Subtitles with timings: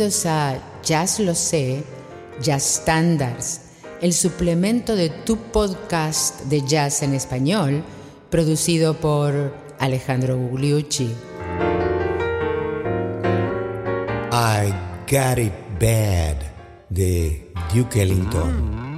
[0.00, 1.84] Bienvenidos a Jazz Lo Sé,
[2.40, 3.60] Jazz Standards,
[4.00, 7.84] el suplemento de tu podcast de jazz en español,
[8.30, 11.14] producido por Alejandro Gugliucci.
[14.32, 14.72] I
[15.06, 16.36] Got It Bad
[16.88, 18.89] de Duke Ellington.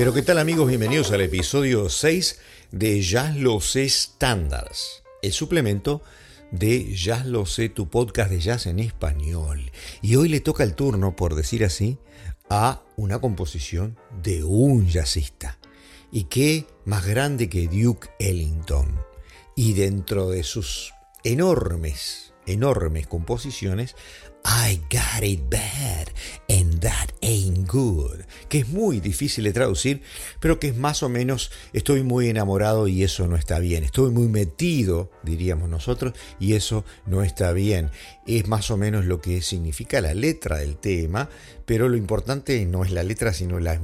[0.00, 2.38] Pero qué tal amigos, bienvenidos al episodio 6
[2.70, 6.00] de Jazz Lo Sé Standards, el suplemento
[6.50, 9.70] de Jazz Lo Sé, tu podcast de jazz en español.
[10.00, 11.98] Y hoy le toca el turno, por decir así,
[12.48, 15.58] a una composición de un jazzista.
[16.10, 19.04] Y qué más grande que Duke Ellington.
[19.54, 20.94] Y dentro de sus
[21.24, 23.96] enormes, enormes composiciones
[24.44, 26.08] I got it bad
[26.48, 30.02] and that ain't good, que es muy difícil de traducir,
[30.40, 34.10] pero que es más o menos estoy muy enamorado y eso no está bien, estoy
[34.10, 37.90] muy metido, diríamos nosotros, y eso no está bien.
[38.26, 41.28] Es más o menos lo que significa la letra del tema,
[41.66, 43.80] pero lo importante no es la letra, sino la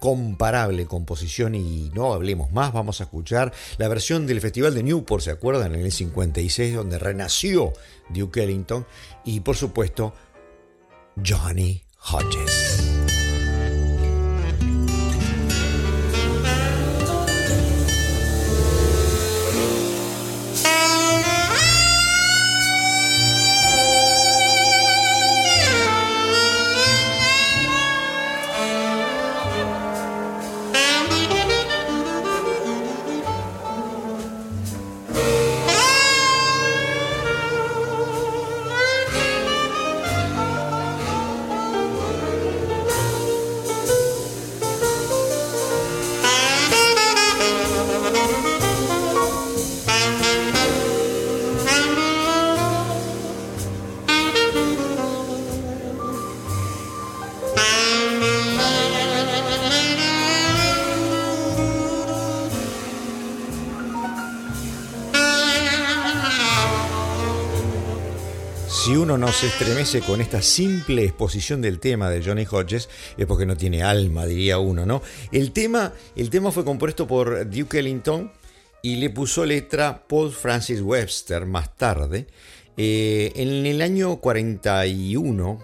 [0.00, 5.22] comparable composición y no hablemos más, vamos a escuchar la versión del Festival de Newport,
[5.22, 5.74] ¿se acuerdan?
[5.74, 7.72] En el 56, donde renació
[8.08, 8.86] Duke Ellington
[9.24, 10.12] y por supuesto
[11.16, 12.91] Johnny Hodges.
[68.84, 73.26] Si uno no se estremece con esta simple exposición del tema de Johnny Hodges, es
[73.26, 75.02] porque no tiene alma, diría uno, ¿no?
[75.30, 78.32] El tema, el tema fue compuesto por Duke Ellington
[78.82, 82.26] y le puso letra Paul Francis Webster más tarde.
[82.76, 85.60] Eh, en el año 41,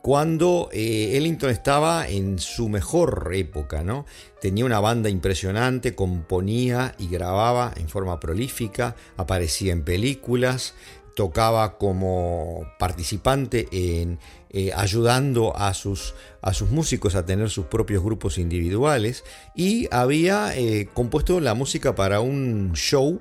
[0.00, 4.06] cuando eh, Ellington estaba en su mejor época, ¿no?
[4.40, 10.74] Tenía una banda impresionante, componía y grababa en forma prolífica, aparecía en películas,
[11.14, 14.18] tocaba como participante en
[14.54, 19.24] eh, ayudando a sus, a sus músicos a tener sus propios grupos individuales
[19.54, 23.20] y había eh, compuesto la música para un show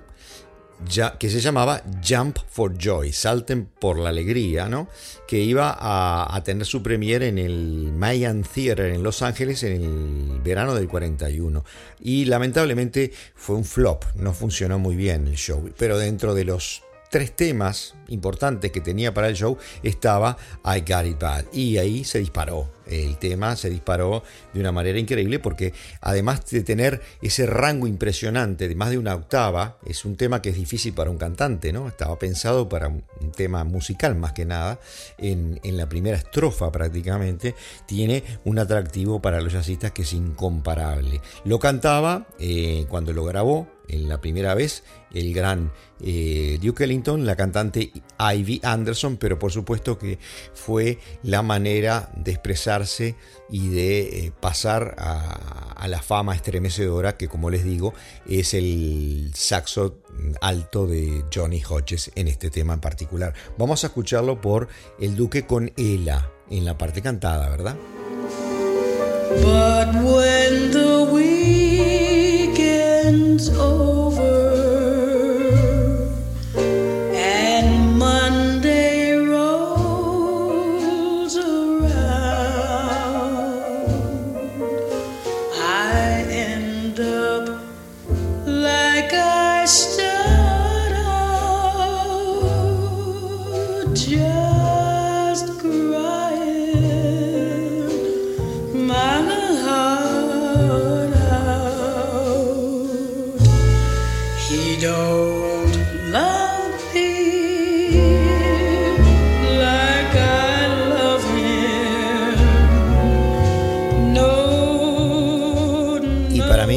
[1.19, 4.87] que se llamaba Jump for Joy, Salten por la Alegría, ¿no?
[5.27, 9.83] que iba a, a, tener su premiere en el Mayan Theater en Los Ángeles en
[9.83, 11.63] el verano del 41.
[12.01, 16.83] Y lamentablemente fue un flop, no funcionó muy bien el show, pero dentro de los
[17.11, 21.45] tres temas importantes que tenía para el show estaba I Got It Bad.
[21.53, 22.71] Y ahí se disparó.
[22.87, 24.23] El tema se disparó
[24.53, 29.15] de una manera increíble porque además de tener ese rango impresionante de más de una
[29.15, 31.87] octava, es un tema que es difícil para un cantante, ¿no?
[31.87, 34.79] Estaba pensado para un tema musical más que nada.
[35.17, 37.55] En, en la primera estrofa prácticamente
[37.85, 41.21] tiene un atractivo para los jazzistas que es incomparable.
[41.45, 45.71] Lo cantaba eh, cuando lo grabó en la primera vez el gran
[46.01, 50.17] eh, Duke Ellington, la cantante Ivy Anderson, pero por supuesto que
[50.53, 53.15] fue la manera de expresarse
[53.49, 57.93] y de eh, pasar a, la fama estremecedora que como les digo
[58.27, 59.97] es el saxo
[60.39, 63.33] alto de Johnny Hodges en este tema en particular.
[63.57, 67.75] Vamos a escucharlo por el Duque con Ella en la parte cantada, ¿verdad?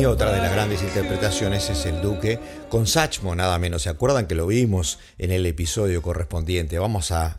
[0.07, 2.39] otra de las grandes interpretaciones es el Duque
[2.69, 3.83] con Sachmo, nada menos.
[3.83, 6.79] ¿Se acuerdan que lo vimos en el episodio correspondiente?
[6.79, 7.39] Vamos a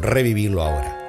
[0.00, 1.05] revivirlo ahora.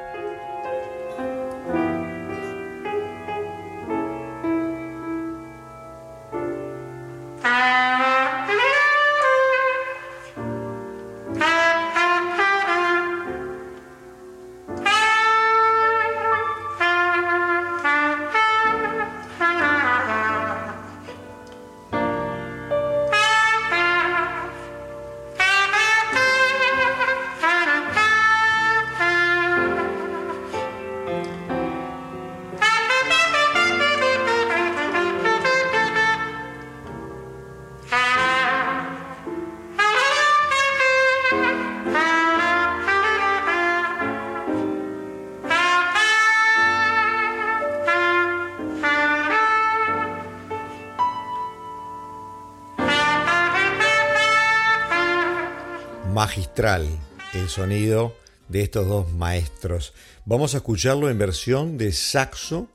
[56.17, 56.87] Magistral
[57.35, 58.15] el sonido
[58.49, 59.93] de estos dos maestros.
[60.25, 62.69] Vamos a escucharlo en versión de saxo,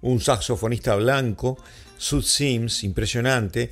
[0.00, 1.58] un saxofonista blanco,
[1.98, 3.70] Sud Sims, impresionante.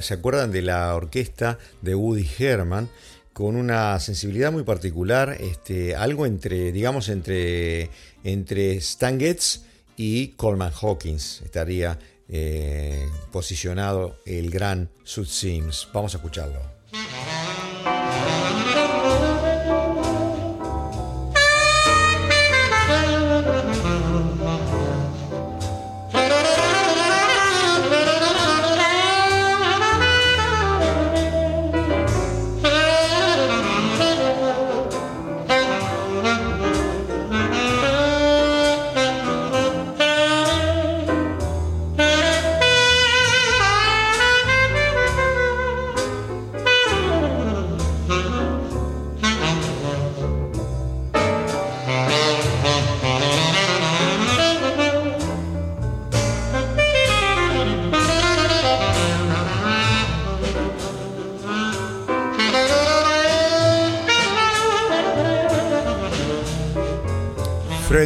[0.00, 2.90] ¿Se acuerdan de la orquesta de Woody Herman?
[3.32, 7.88] Con una sensibilidad muy particular, este, algo entre, digamos, entre,
[8.24, 9.60] entre Stan Getz
[9.96, 15.86] y Coleman Hawkins estaría eh, posicionado el gran Sud Sims.
[15.92, 16.58] Vamos a escucharlo.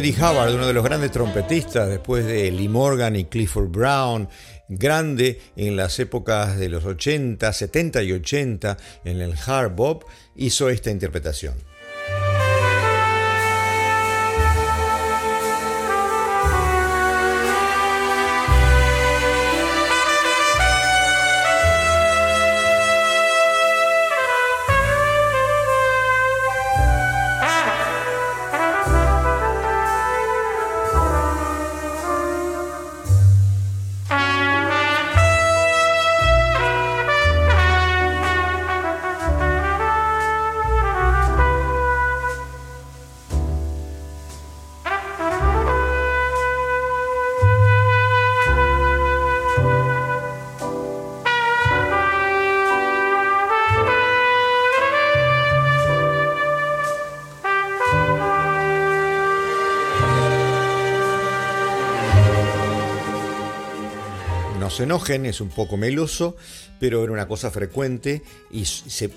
[0.01, 4.27] Freddie Hubbard, uno de los grandes trompetistas después de Lee Morgan y Clifford Brown,
[4.67, 10.05] grande en las épocas de los 80, 70 y 80 en el hard bop,
[10.35, 11.53] hizo esta interpretación.
[64.79, 66.35] Enojen, es un poco meloso,
[66.79, 68.63] pero era una cosa frecuente y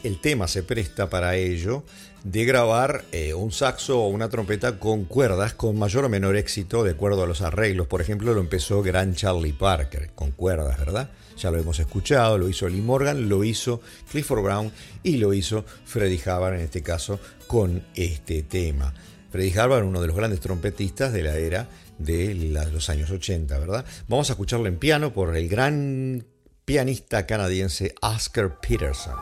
[0.02, 1.84] el tema se presta para ello
[2.25, 6.82] de grabar eh, un saxo o una trompeta con cuerdas con mayor o menor éxito
[6.82, 7.87] de acuerdo a los arreglos.
[7.87, 11.11] Por ejemplo, lo empezó Gran Charlie Parker con cuerdas, ¿verdad?
[11.37, 13.80] Ya lo hemos escuchado, lo hizo Lee Morgan, lo hizo
[14.11, 18.94] Clifford Brown y lo hizo Freddie Hubbard en este caso con este tema.
[19.30, 21.68] Freddie Hubbard, uno de los grandes trompetistas de la era
[21.99, 22.35] de
[22.73, 23.85] los años 80, ¿verdad?
[24.09, 26.27] Vamos a escucharlo en piano por el gran
[26.65, 29.15] pianista canadiense Oscar Peterson.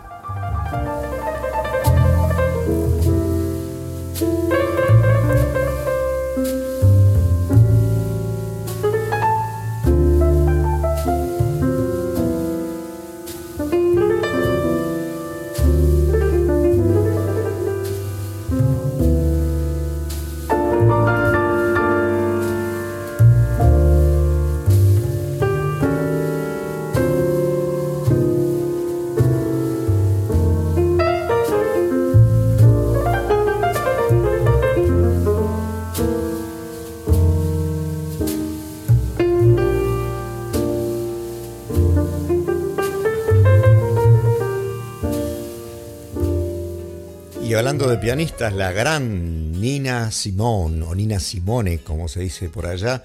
[47.54, 53.02] Hablando de pianistas, la gran Nina Simone, o Nina Simone, como se dice por allá,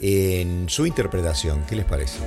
[0.00, 1.64] en su interpretación.
[1.68, 2.18] ¿Qué les parece?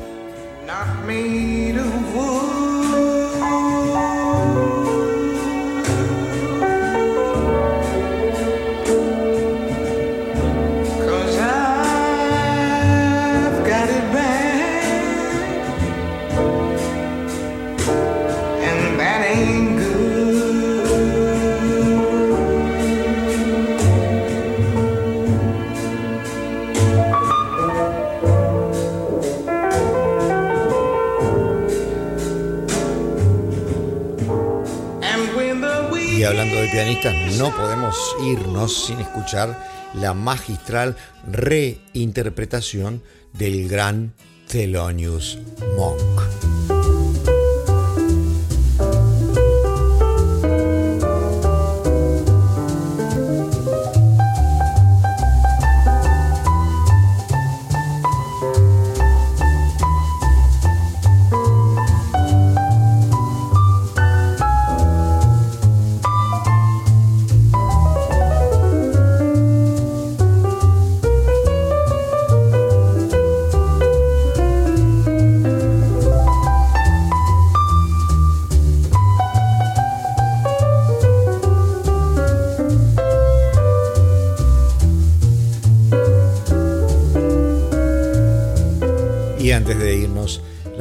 [36.31, 40.95] Hablando de pianistas, no podemos irnos sin escuchar la magistral
[41.29, 44.13] reinterpretación del gran
[44.47, 45.37] Thelonious
[45.75, 46.50] Monk.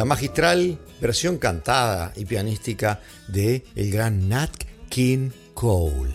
[0.00, 4.50] La magistral versión cantada y pianística de el gran Nat
[4.88, 6.14] King Cole.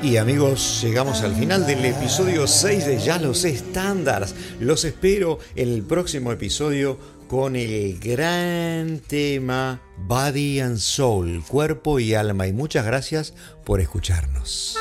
[0.00, 4.32] Y amigos, llegamos al final del episodio 6 de Ya los estándares.
[4.60, 12.14] Los espero en el próximo episodio con el gran tema Body and Soul, cuerpo y
[12.14, 12.46] alma.
[12.46, 14.78] Y muchas gracias por escucharnos.